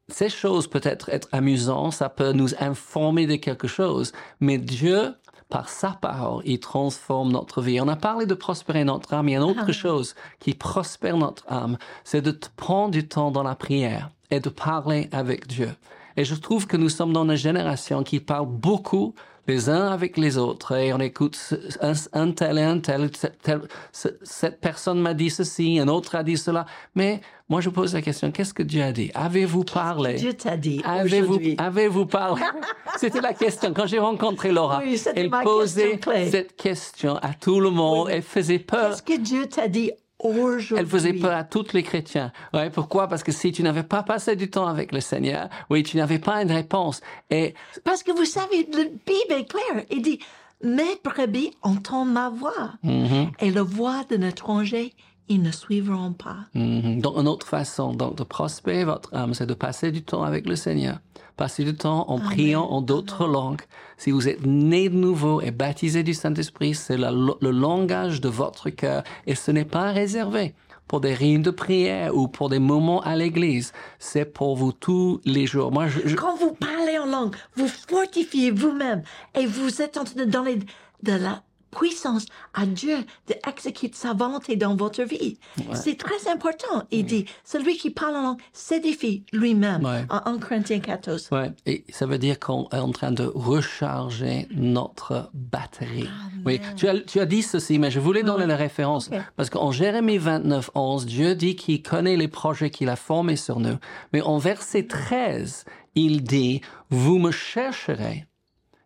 ces 0.07 0.29
choses 0.29 0.67
peut-être 0.67 1.09
être 1.09 1.27
amusantes, 1.31 1.93
ça 1.93 2.09
peut 2.09 2.31
nous 2.31 2.53
informer 2.59 3.27
de 3.27 3.35
quelque 3.35 3.67
chose, 3.67 4.11
mais 4.39 4.57
Dieu, 4.57 5.15
par 5.49 5.69
sa 5.69 5.91
parole, 5.91 6.41
il 6.45 6.59
transforme 6.59 7.31
notre 7.31 7.61
vie. 7.61 7.79
On 7.79 7.87
a 7.87 7.95
parlé 7.95 8.25
de 8.25 8.33
prospérer 8.33 8.83
notre 8.83 9.13
âme, 9.13 9.29
il 9.29 9.33
y 9.33 9.35
a 9.35 9.39
une 9.39 9.43
autre 9.43 9.71
chose 9.71 10.15
qui 10.39 10.53
prospère 10.53 11.17
notre 11.17 11.43
âme, 11.51 11.77
c'est 12.03 12.21
de 12.21 12.37
prendre 12.55 12.91
du 12.91 13.07
temps 13.07 13.31
dans 13.31 13.43
la 13.43 13.55
prière 13.55 14.09
et 14.31 14.39
de 14.39 14.49
parler 14.49 15.09
avec 15.11 15.47
Dieu. 15.47 15.69
Et 16.17 16.23
je 16.25 16.35
trouve 16.35 16.67
que 16.67 16.77
nous 16.77 16.89
sommes 16.89 17.13
dans 17.13 17.23
une 17.23 17.35
génération 17.35 18.03
qui 18.03 18.19
parle 18.19 18.47
beaucoup 18.47 19.13
les 19.45 19.67
uns 19.69 19.87
avec 19.91 20.15
les 20.15 20.37
autres 20.37 20.73
et 20.77 20.93
on 20.93 20.99
écoute 20.99 21.37
un, 21.81 21.91
un 22.13 22.31
tel 22.31 22.57
et 22.57 22.61
un 22.61 22.79
tel, 22.79 23.11
tel- 23.11 23.33
tel- 23.43 23.61
ce- 23.91 24.07
cette 24.23 24.61
personne 24.61 25.01
m'a 25.01 25.13
dit 25.13 25.29
ceci, 25.29 25.79
un 25.79 25.89
autre 25.89 26.15
a 26.15 26.23
dit 26.23 26.37
cela. 26.37 26.65
Mais 26.95 27.19
moi, 27.49 27.59
je 27.59 27.69
pose 27.69 27.93
la 27.93 28.01
question, 28.01 28.31
qu'est-ce 28.31 28.53
que 28.53 28.63
Dieu 28.63 28.81
a 28.81 28.93
dit? 28.93 29.11
Avez-vous 29.13 29.65
parlé? 29.65 30.13
Dieu 30.13 30.33
t'a 30.33 30.55
dit 30.55 30.81
Avez-vous, 30.85 32.05
parlé? 32.05 32.41
C'était 32.97 33.19
la 33.19 33.33
question. 33.33 33.73
Quand 33.73 33.85
j'ai 33.85 33.99
rencontré 33.99 34.53
Laura, 34.53 34.79
Oui, 34.81 35.01
elle 35.13 35.29
ma 35.29 35.41
posait 35.41 35.97
question 35.97 36.31
cette 36.31 36.55
question 36.55 37.15
à 37.17 37.33
tout 37.33 37.59
le 37.59 37.69
monde. 37.69 38.07
Elle 38.11 38.21
faisait 38.21 38.59
peur. 38.59 38.91
Qu'est-ce 38.91 39.03
que 39.03 39.19
Dieu 39.21 39.47
t'a 39.47 39.67
dit 39.67 39.91
aujourd'hui? 40.23 40.75
Elle 40.77 40.87
faisait 40.87 41.13
peur 41.13 41.33
à 41.33 41.43
tous 41.43 41.73
les 41.73 41.83
chrétiens. 41.83 42.31
Ouais, 42.53 42.69
pourquoi? 42.69 43.07
Parce 43.07 43.23
que 43.23 43.31
si 43.31 43.51
tu 43.51 43.63
n'avais 43.63 43.83
pas 43.83 44.03
passé 44.03 44.35
du 44.35 44.49
temps 44.49 44.67
avec 44.67 44.91
le 44.91 44.99
Seigneur, 44.99 45.49
oui, 45.69 45.83
tu 45.83 45.97
n'avais 45.97 46.19
pas 46.19 46.41
une 46.41 46.51
réponse. 46.51 47.01
Et 47.29 47.53
Parce 47.83 48.03
que 48.03 48.11
vous 48.11 48.25
savez, 48.25 48.67
la 48.71 48.83
Bible 48.83 49.41
est 49.41 49.49
claire. 49.49 49.85
Il 49.91 50.01
dit, 50.01 50.19
mes 50.63 50.97
brebis 51.03 51.51
entendent 51.61 52.13
ma 52.13 52.29
voix. 52.29 52.73
Mhm. 52.83 53.31
Et 53.39 53.51
la 53.51 53.63
voix 53.63 54.03
d'un 54.09 54.21
étranger, 54.27 54.93
ils 55.29 55.41
ne 55.41 55.51
suivront 55.51 56.13
pas. 56.13 56.37
Mhm. 56.53 57.01
Donc, 57.01 57.17
une 57.17 57.27
autre 57.27 57.47
façon 57.47 57.93
donc, 57.93 58.15
de 58.15 58.23
prospérer 58.23 58.83
votre 58.85 59.13
âme, 59.15 59.33
c'est 59.33 59.45
de 59.45 59.53
passer 59.53 59.91
du 59.91 60.03
temps 60.03 60.23
avec 60.23 60.47
le 60.47 60.55
Seigneur. 60.55 60.99
Passer 61.37 61.63
du 61.63 61.73
temps 61.75 62.05
en 62.09 62.19
priant 62.19 62.63
en 62.65 62.81
d'autres 62.81 63.25
langues. 63.27 63.61
Si 63.97 64.11
vous 64.11 64.27
êtes 64.27 64.45
né 64.45 64.89
de 64.89 64.95
nouveau 64.95 65.41
et 65.41 65.49
baptisé 65.51 66.03
du 66.03 66.13
Saint-Esprit, 66.13 66.75
c'est 66.75 66.97
le 66.97 67.49
langage 67.51 68.21
de 68.21 68.29
votre 68.29 68.69
cœur 68.69 69.03
et 69.25 69.33
ce 69.33 69.49
n'est 69.49 69.65
pas 69.65 69.91
réservé 69.91 70.53
pour 70.87 70.99
des 71.01 71.13
rimes 71.15 71.41
de 71.41 71.49
prière 71.49 72.15
ou 72.15 72.27
pour 72.27 72.49
des 72.49 72.59
moments 72.59 73.01
à 73.01 73.15
l'église. 73.15 73.71
C'est 73.97 74.25
pour 74.25 74.55
vous 74.55 74.73
tous 74.73 75.21
les 75.25 75.47
jours. 75.47 75.71
Moi, 75.71 75.87
je, 75.87 76.01
je- 76.05 76.15
Quand 76.15 76.35
vous 76.35 76.51
parlez 76.53 76.99
en 76.99 77.07
langue, 77.07 77.35
vous 77.55 77.67
fortifiez 77.67 78.51
vous-même 78.51 79.01
et 79.33 79.47
vous 79.47 79.81
êtes 79.81 79.97
en 79.97 80.03
train 80.03 80.23
de 80.25 80.29
donner 80.29 80.59
de 81.01 81.13
la 81.13 81.41
puissance 81.73 82.25
à 82.53 82.65
Dieu 82.65 82.97
d'exécuter 83.27 83.95
sa 83.95 84.13
volonté 84.13 84.55
dans 84.55 84.75
votre 84.75 85.03
vie. 85.03 85.37
C'est 85.73 85.97
très 85.97 86.29
important. 86.31 86.83
Il 86.91 87.05
dit, 87.05 87.25
celui 87.43 87.77
qui 87.77 87.89
parle 87.89 88.15
en 88.15 88.21
langue 88.21 88.41
s'édifie 88.53 89.23
lui-même 89.33 89.83
Ouais. 89.83 90.05
en 90.09 90.21
1 90.25 90.37
Corinthiens 90.39 90.79
14. 90.79 91.29
Ouais, 91.31 91.51
et 91.65 91.83
ça 91.89 92.05
veut 92.05 92.17
dire 92.17 92.39
qu'on 92.39 92.67
est 92.71 92.77
en 92.79 92.91
train 92.91 93.11
de 93.11 93.23
recharger 93.33 94.47
notre 94.51 95.29
batterie. 95.33 96.09
Oui, 96.45 96.59
tu 96.75 96.87
as, 96.87 96.99
tu 96.99 97.19
as 97.19 97.25
dit 97.25 97.41
ceci, 97.41 97.79
mais 97.79 97.91
je 97.91 97.99
voulais 97.99 98.23
donner 98.23 98.45
la 98.45 98.55
référence. 98.55 99.09
Parce 99.35 99.49
qu'en 99.49 99.71
Jérémie 99.71 100.17
29, 100.17 100.71
11, 100.75 101.05
Dieu 101.05 101.35
dit 101.35 101.55
qu'il 101.55 101.81
connaît 101.81 102.17
les 102.17 102.27
projets 102.27 102.69
qu'il 102.69 102.89
a 102.89 102.95
formés 102.95 103.35
sur 103.35 103.59
nous. 103.59 103.77
Mais 104.13 104.21
en 104.21 104.37
verset 104.37 104.87
13, 104.87 105.65
il 105.95 106.23
dit, 106.23 106.61
vous 106.89 107.17
me 107.19 107.31
chercherez 107.31 108.25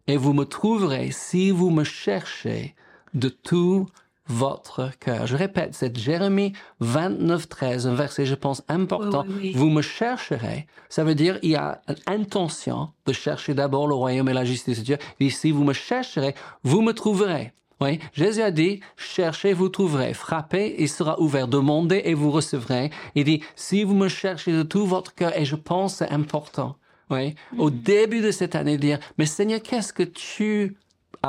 et 0.08 0.18
vous 0.18 0.34
me 0.34 0.46
trouverez 0.46 1.12
si 1.12 1.52
vous 1.52 1.70
me 1.70 1.84
cherchez 1.84 2.76
de 3.14 3.30
tout 3.30 3.88
votre 4.28 4.92
cœur. 5.00 5.26
Je 5.26 5.36
répète, 5.36 5.74
c'est 5.74 5.98
Jérémie 5.98 6.54
29, 6.80 7.48
13, 7.48 7.88
un 7.88 7.96
verset, 7.96 8.26
je 8.26 8.36
pense, 8.36 8.62
important. 8.68 9.24
Oui, 9.28 9.34
oui, 9.34 9.42
oui. 9.44 9.54
Vous 9.56 9.70
me 9.70 9.82
chercherez. 9.82 10.68
Ça 10.90 11.04
veut 11.04 11.16
dire, 11.16 11.40
il 11.44 11.52
y 11.52 11.56
a 11.56 11.82
une 11.88 11.96
intention 12.08 12.90
de 13.06 13.14
chercher 13.14 13.54
d'abord 13.54 13.88
le 13.88 13.96
royaume 13.96 14.30
et 14.30 14.34
la 14.34 14.46
justice 14.46 14.80
de 14.80 14.84
Dieu. 14.84 14.98
Il 15.20 15.28
dit, 15.28 15.34
si 15.34 15.52
vous 15.52 15.64
me 15.64 15.74
chercherez, 15.74 16.36
vous 16.64 16.82
me 16.82 16.94
trouverez. 16.94 17.54
Oui, 17.80 18.00
Jésus 18.14 18.42
a 18.42 18.50
dit, 18.50 18.80
cherchez, 18.96 19.54
vous 19.54 19.70
trouverez. 19.70 20.14
Frappez, 20.14 20.76
il 20.80 20.90
sera 20.90 21.20
ouvert. 21.22 21.48
Demandez 21.48 22.02
et 22.06 22.16
vous 22.16 22.32
recevrez. 22.32 22.90
Il 23.14 23.24
dit, 23.24 23.44
si 23.56 23.84
vous 23.84 23.94
me 23.94 24.08
cherchez 24.08 24.52
de 24.52 24.64
tout 24.64 24.86
votre 24.86 25.14
cœur, 25.14 25.38
et 25.38 25.46
je 25.46 25.56
pense 25.56 25.98
c'est 25.98 26.10
important. 26.10 26.76
Oui, 27.10 27.36
au 27.58 27.70
début 27.70 28.22
de 28.22 28.32
cette 28.32 28.56
année, 28.56 28.78
dire, 28.78 29.00
mais 29.18 29.26
Seigneur, 29.26 29.62
qu'est-ce 29.62 29.94
que 29.94 30.04
tu 30.04 30.76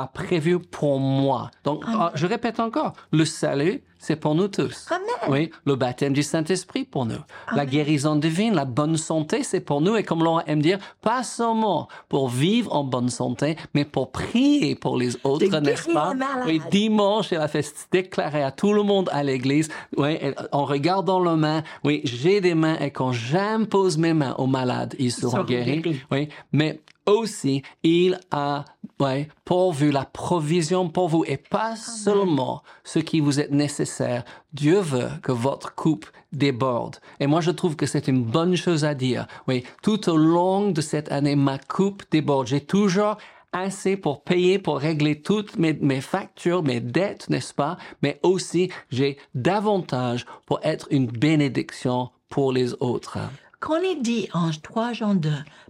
prévu 0.07 0.59
pour 0.59 0.99
moi? 0.99 1.51
Donc, 1.63 1.83
ah, 1.87 2.11
je 2.15 2.25
répète 2.25 2.59
encore, 2.59 2.93
le 3.11 3.25
salut, 3.25 3.83
c'est 3.99 4.15
pour 4.15 4.33
nous 4.33 4.47
tous. 4.47 4.87
Amen. 4.89 5.07
Oui, 5.27 5.51
le 5.65 5.75
baptême 5.75 6.13
du 6.13 6.23
Saint-Esprit 6.23 6.85
pour 6.85 7.05
nous. 7.05 7.19
La 7.53 7.65
guérison 7.65 8.15
divine, 8.15 8.55
la 8.55 8.63
bonne 8.63 8.95
santé, 8.95 9.43
c'est 9.43 9.59
pour 9.59 9.81
nous. 9.81 9.97
Et 9.97 10.03
comme 10.03 10.23
Laura 10.23 10.43
aime 10.47 10.61
dire, 10.61 10.79
pas 11.01 11.23
seulement 11.23 11.89
pour 12.07 12.29
vivre 12.29 12.73
en 12.73 12.85
bonne 12.85 13.09
santé, 13.09 13.57
mais 13.73 13.83
pour 13.83 14.11
prier 14.11 14.75
pour 14.75 14.97
les 14.97 15.17
autres, 15.25 15.59
n'est-ce 15.59 15.91
pas? 15.91 16.13
Oui, 16.45 16.61
dimanche, 16.71 17.33
elle 17.33 17.41
a 17.41 17.49
fait 17.49 17.65
déclarer 17.91 18.41
à 18.41 18.51
tout 18.51 18.71
le 18.71 18.83
monde 18.83 19.09
à 19.11 19.21
l'église, 19.21 19.69
oui, 19.97 20.17
en 20.53 20.63
regardant 20.63 21.19
leurs 21.19 21.37
mains, 21.37 21.63
oui, 21.83 22.01
j'ai 22.05 22.39
des 22.39 22.55
mains 22.55 22.77
et 22.79 22.91
quand 22.91 23.11
j'impose 23.11 23.97
mes 23.97 24.13
mains 24.13 24.35
aux 24.37 24.47
malades, 24.47 24.95
ils 24.97 25.11
seront 25.11 25.31
seront 25.31 25.43
guéris. 25.43 25.81
guéris. 25.81 26.01
Oui, 26.11 26.29
mais 26.53 26.79
aussi, 27.09 27.63
il 27.83 28.19
a 28.31 28.65
ouais, 28.99 29.27
pourvu 29.45 29.91
la 29.91 30.05
provision 30.05 30.89
pour 30.89 31.09
vous 31.09 31.25
et 31.25 31.37
pas 31.37 31.75
seulement 31.75 32.63
ce 32.83 32.99
qui 32.99 33.19
vous 33.19 33.39
est 33.39 33.51
nécessaire. 33.51 34.23
Dieu 34.53 34.79
veut 34.79 35.09
que 35.21 35.31
votre 35.31 35.75
coupe 35.75 36.05
déborde. 36.31 36.97
Et 37.19 37.27
moi, 37.27 37.41
je 37.41 37.51
trouve 37.51 37.75
que 37.75 37.85
c'est 37.85 38.07
une 38.07 38.23
bonne 38.23 38.55
chose 38.55 38.85
à 38.85 38.93
dire. 38.93 39.27
Oui, 39.47 39.63
tout 39.81 40.09
au 40.09 40.17
long 40.17 40.71
de 40.71 40.81
cette 40.81 41.11
année, 41.11 41.35
ma 41.35 41.57
coupe 41.57 42.03
déborde. 42.11 42.47
J'ai 42.47 42.61
toujours 42.61 43.17
assez 43.51 43.97
pour 43.97 44.23
payer, 44.23 44.59
pour 44.59 44.77
régler 44.77 45.21
toutes 45.21 45.57
mes, 45.57 45.73
mes 45.73 46.01
factures, 46.01 46.63
mes 46.63 46.79
dettes, 46.79 47.29
n'est-ce 47.29 47.53
pas? 47.53 47.77
Mais 48.03 48.19
aussi, 48.21 48.69
j'ai 48.91 49.17
davantage 49.33 50.25
pour 50.45 50.59
être 50.63 50.87
une 50.91 51.07
bénédiction 51.07 52.09
pour 52.29 52.51
les 52.51 52.73
autres. 52.79 53.17
Quand 53.59 53.77
il 53.81 54.01
dit 54.01 54.29
en 54.33 54.51
3 54.51 54.93
Jean 54.93 55.15
2, 55.15 55.29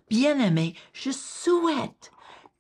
bien-aimé, 0.10 0.76
je 0.94 1.12
souhaite 1.12 2.12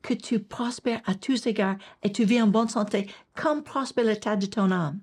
que 0.01 0.13
tu 0.13 0.39
prospères 0.39 1.01
à 1.05 1.13
tous 1.13 1.45
égards 1.45 1.75
et 2.03 2.11
tu 2.11 2.23
vis 2.23 2.41
en 2.41 2.47
bonne 2.47 2.69
santé, 2.69 3.09
comme 3.35 3.63
prospère 3.63 4.05
l'état 4.05 4.35
de 4.35 4.45
ton 4.45 4.71
âme. 4.71 4.99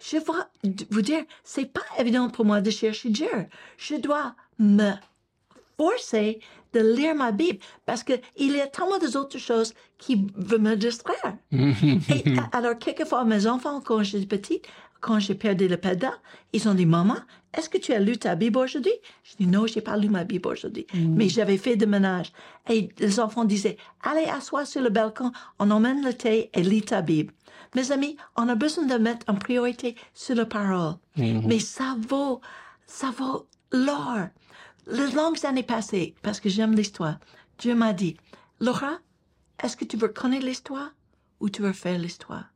Je 0.00 0.18
vois 0.18 0.48
vous 0.90 1.02
dire, 1.02 1.24
c'est 1.42 1.72
pas 1.72 1.80
évident 1.98 2.28
pour 2.28 2.44
moi 2.44 2.60
de 2.60 2.70
chercher 2.70 3.08
Dieu. 3.10 3.46
Je 3.78 3.96
dois 3.96 4.34
me 4.58 4.92
forcer 5.76 6.40
de 6.72 6.80
lire 6.80 7.14
ma 7.14 7.32
Bible 7.32 7.58
parce 7.86 8.02
que 8.04 8.12
il 8.36 8.52
y 8.52 8.60
a 8.60 8.66
tellement 8.66 8.98
d'autres 8.98 9.38
choses 9.38 9.74
qui 9.98 10.26
veulent 10.36 10.60
me 10.60 10.76
distraire. 10.76 11.36
Et 11.52 12.24
alors, 12.52 12.78
quelquefois, 12.78 13.24
mes 13.24 13.46
enfants, 13.46 13.80
quand 13.80 14.02
j'étais 14.02 14.26
petite, 14.26 14.66
quand 15.04 15.18
j'ai 15.18 15.34
perdu 15.34 15.68
le 15.68 15.76
pédale, 15.76 16.18
ils 16.54 16.66
ont 16.66 16.72
dit, 16.72 16.86
maman, 16.86 17.18
est-ce 17.52 17.68
que 17.68 17.76
tu 17.76 17.92
as 17.92 17.98
lu 18.00 18.16
ta 18.16 18.34
Bible 18.36 18.56
aujourd'hui? 18.58 18.94
Je 19.22 19.36
dis, 19.36 19.46
non, 19.46 19.66
j'ai 19.66 19.82
pas 19.82 19.98
lu 19.98 20.08
ma 20.08 20.24
Bible 20.24 20.48
aujourd'hui. 20.48 20.86
Mais 20.94 21.28
j'avais 21.28 21.58
fait 21.58 21.76
de 21.76 21.84
ménage. 21.84 22.32
Et 22.70 22.88
les 22.98 23.20
enfants 23.20 23.44
disaient, 23.44 23.76
allez, 24.02 24.24
assois 24.24 24.64
sur 24.64 24.80
le 24.80 24.88
balcon, 24.88 25.30
on 25.58 25.70
emmène 25.70 26.02
le 26.02 26.14
thé 26.14 26.48
et 26.54 26.62
lis 26.62 26.80
ta 26.80 27.02
Bible. 27.02 27.34
Mes 27.74 27.92
amis, 27.92 28.16
on 28.34 28.48
a 28.48 28.54
besoin 28.54 28.86
de 28.86 28.94
mettre 28.94 29.26
en 29.28 29.34
priorité 29.34 29.94
sur 30.14 30.36
la 30.36 30.46
parole. 30.46 30.94
Mais 31.16 31.58
ça 31.58 31.96
vaut, 32.08 32.40
ça 32.86 33.10
vaut 33.10 33.46
l'or. 33.72 34.28
Les 34.86 35.10
longues 35.12 35.44
années 35.44 35.62
passées, 35.62 36.14
parce 36.22 36.40
que 36.40 36.48
j'aime 36.48 36.74
l'histoire, 36.74 37.18
Dieu 37.58 37.74
m'a 37.74 37.92
dit, 37.92 38.16
Laura, 38.58 39.00
est-ce 39.62 39.76
que 39.76 39.84
tu 39.84 39.98
veux 39.98 40.08
connaître 40.08 40.46
l'histoire 40.46 40.92
ou 41.40 41.50
tu 41.50 41.60
veux 41.60 41.74
faire 41.74 41.98
l'histoire? 41.98 42.46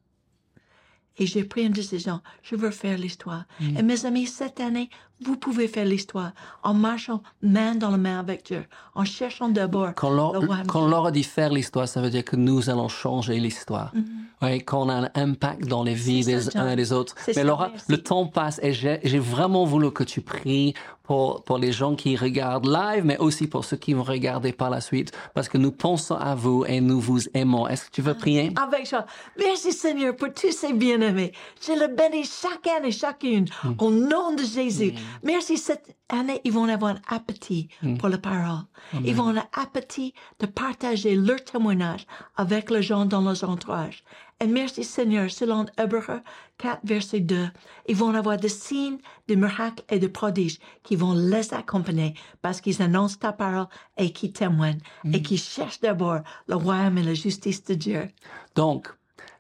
Et 1.19 1.27
j'ai 1.27 1.45
pris 1.45 1.65
une 1.65 1.73
décision, 1.73 2.21
je 2.43 2.55
veux 2.57 2.71
faire 2.71 2.97
l'histoire. 2.97 3.45
Et 3.61 3.83
mes 3.83 4.07
amis, 4.07 4.27
cette 4.27 4.61
année, 4.61 4.89
vous 5.25 5.37
pouvez 5.37 5.69
faire 5.69 5.85
l'histoire 5.85 6.33
en 6.63 6.75
marchant 6.75 7.23
main 7.43 7.75
dans 7.75 7.91
la 7.91 7.97
main 7.97 8.19
avec 8.19 8.47
Dieu, 8.47 8.65
en 8.95 9.05
cherchant 9.05 9.49
d'abord 9.49 9.91
Quand 9.95 10.11
Laura, 10.11 10.39
le 10.39 10.47
royaume. 10.47 10.67
quand 10.67 10.87
Laura 10.87 11.11
dit 11.11 11.25
faire 11.25 11.51
l'histoire, 11.51 11.89
ça 11.89 12.01
veut 12.01 12.11
dire 12.11 12.25
que 12.25 12.37
nous 12.37 12.71
allons 12.71 12.89
changer 12.89 13.39
l'histoire. 13.39 13.93
Oui, 14.41 14.63
qu'on 14.65 14.89
a 14.89 14.95
un 14.95 15.11
impact 15.17 15.67
dans 15.67 15.83
les 15.83 15.95
vies 15.95 16.25
des 16.25 16.41
ça, 16.43 16.63
uns 16.63 16.71
et 16.71 16.77
des 16.77 16.93
autres. 16.93 17.17
Mais 17.27 17.33
ça, 17.33 17.43
Laura, 17.43 17.71
merci. 17.71 17.87
le 17.89 18.01
temps 18.01 18.27
passe 18.27 18.61
et 18.63 18.73
j'ai 18.73 19.19
vraiment 19.19 19.65
voulu 19.65 19.91
que 19.91 20.05
tu 20.05 20.21
pries 20.21 20.75
pour, 21.03 21.43
pour 21.43 21.59
les 21.59 21.73
gens 21.73 21.97
qui 21.97 22.15
regardent 22.17 22.67
live, 22.69 23.03
mais 23.05 23.17
aussi 23.19 23.47
pour 23.49 23.65
ceux 23.65 23.79
qui 23.79 23.95
vont 23.95 24.03
regarder 24.05 24.53
par 24.53 24.71
la 24.71 24.81
suite, 24.81 25.11
parce 25.35 25.49
que 25.49 25.59
nous 25.59 25.73
pensons 25.73 26.15
à 26.15 26.35
vous 26.37 26.65
et 26.69 26.81
nous 26.81 27.01
vous 27.01 27.21
aimons. 27.35 27.67
Est-ce 27.67 27.87
que 27.87 27.91
tu 27.91 28.03
veux 28.03 28.15
prier? 28.15 28.53
avec 28.63 28.89
joie. 28.89 29.07
Merci 29.37 29.73
Seigneur 29.73 30.15
pour 30.15 30.29
tous 30.33 30.53
ces 30.53 30.73
bien-aimés. 30.73 31.33
Je 31.67 31.73
le 31.73 31.89
bénis 31.89 32.25
chacun 32.25 32.85
et 32.85 32.93
chacune 32.93 33.47
au 33.79 33.91
nom 33.91 34.35
de 34.35 34.45
Jésus. 34.45 34.93
Merci 35.23 35.57
cette 35.57 35.97
année, 36.09 36.41
ils 36.45 36.53
vont 36.53 36.69
avoir 36.69 36.93
un 36.93 37.17
appétit 37.17 37.69
pour 37.99 38.09
la 38.09 38.19
parole. 38.19 38.65
Ils 39.05 39.15
vont 39.15 39.29
avoir 39.29 39.45
un 39.45 39.63
appétit 39.63 40.15
de 40.39 40.47
partager 40.47 41.17
leur 41.17 41.43
témoignage 41.45 42.07
avec 42.37 42.71
les 42.71 42.83
gens 42.83 43.05
dans 43.05 43.21
leurs 43.21 43.45
entourages. 43.45 44.05
Et 44.41 44.47
merci 44.47 44.85
Seigneur, 44.85 45.29
selon 45.31 45.67
Hébreux 45.77 46.21
4, 46.59 46.81
verset 46.85 47.21
2, 47.21 47.49
ils 47.89 47.97
vont 47.97 48.15
avoir 48.15 48.37
des 48.37 48.49
signes, 48.49 48.99
des 49.27 49.35
miracles 49.35 49.83
et 49.91 49.99
des 49.99 50.09
prodiges 50.09 50.59
qui 50.85 50.95
vont 50.95 51.13
les 51.13 51.53
accompagner 51.53 52.15
parce 52.41 52.61
qu'ils 52.61 52.81
annoncent 52.81 53.19
ta 53.19 53.33
parole 53.33 53.67
et 53.97 54.13
qui 54.13 54.31
témoignent 54.31 54.81
et 55.13 55.23
qui 55.23 55.39
cherchent 55.39 55.81
d'abord 55.81 56.21
le 56.47 56.55
royaume 56.55 56.99
et 56.99 57.03
la 57.03 57.15
justice 57.15 57.65
de 57.65 57.75
Dieu. 57.75 58.09
Donc, 58.55 58.89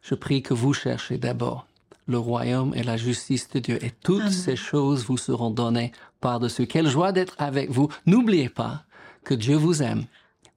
je 0.03 0.17
prie 0.17 0.43
que 0.43 0.55
vous 0.55 0.75
cherchez 0.75 1.17
d'abord 1.17 1.68
le 2.09 2.19
royaume 2.19 2.75
et 2.75 2.83
la 2.83 2.97
justice 2.97 3.49
de 3.51 3.61
Dieu 3.61 3.85
et 3.85 3.93
toutes 4.03 4.31
ces 4.31 4.57
choses 4.57 5.05
vous 5.05 5.19
seront 5.19 5.51
données 5.51 5.93
par-dessus. 6.21 6.67
Quelle 6.67 6.89
joie 6.89 7.13
d'être 7.13 7.37
avec 7.39 7.71
vous. 7.71 7.89
N'oubliez 8.07 8.49
pas 8.49 8.83
que 9.25 9.35
Dieu 9.35 9.55
vous 9.57 9.83
aime 9.83 10.05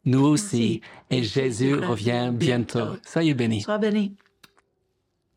nous 0.05 0.25
aussi, 0.25 0.81
et 1.11 1.23
Jésus 1.23 1.75
revient 1.75 2.31
bientôt. 2.33 2.95
Soyez 3.05 3.33
bénis. 3.33 3.61
Sois 3.61 3.77
béni. 3.77 4.15